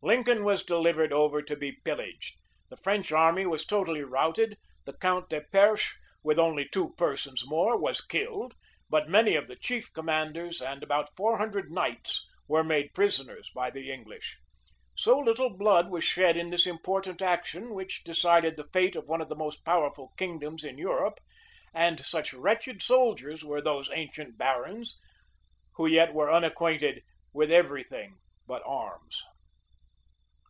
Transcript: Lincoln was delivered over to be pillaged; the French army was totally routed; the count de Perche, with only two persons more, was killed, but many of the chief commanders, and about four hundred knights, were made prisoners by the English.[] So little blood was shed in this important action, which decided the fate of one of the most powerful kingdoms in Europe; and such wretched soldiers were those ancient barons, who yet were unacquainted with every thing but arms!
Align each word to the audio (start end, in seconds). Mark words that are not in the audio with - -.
Lincoln 0.00 0.44
was 0.44 0.62
delivered 0.62 1.12
over 1.12 1.42
to 1.42 1.56
be 1.56 1.72
pillaged; 1.72 2.36
the 2.70 2.76
French 2.76 3.10
army 3.10 3.44
was 3.46 3.66
totally 3.66 4.02
routed; 4.04 4.56
the 4.84 4.92
count 4.96 5.28
de 5.28 5.40
Perche, 5.40 5.96
with 6.22 6.38
only 6.38 6.68
two 6.68 6.94
persons 6.96 7.42
more, 7.48 7.76
was 7.76 8.00
killed, 8.00 8.54
but 8.88 9.08
many 9.08 9.34
of 9.34 9.48
the 9.48 9.56
chief 9.56 9.92
commanders, 9.92 10.62
and 10.62 10.84
about 10.84 11.16
four 11.16 11.38
hundred 11.38 11.72
knights, 11.72 12.24
were 12.46 12.62
made 12.62 12.94
prisoners 12.94 13.50
by 13.52 13.70
the 13.70 13.90
English.[] 13.92 14.38
So 14.96 15.18
little 15.18 15.50
blood 15.50 15.90
was 15.90 16.04
shed 16.04 16.36
in 16.36 16.50
this 16.50 16.64
important 16.64 17.20
action, 17.20 17.70
which 17.74 18.04
decided 18.04 18.56
the 18.56 18.70
fate 18.72 18.94
of 18.94 19.08
one 19.08 19.20
of 19.20 19.28
the 19.28 19.34
most 19.34 19.64
powerful 19.64 20.12
kingdoms 20.16 20.62
in 20.62 20.78
Europe; 20.78 21.18
and 21.74 21.98
such 21.98 22.32
wretched 22.32 22.82
soldiers 22.82 23.44
were 23.44 23.60
those 23.60 23.90
ancient 23.92 24.38
barons, 24.38 24.96
who 25.74 25.86
yet 25.88 26.14
were 26.14 26.32
unacquainted 26.32 27.02
with 27.32 27.50
every 27.50 27.82
thing 27.82 28.20
but 28.46 28.62
arms! 28.64 29.24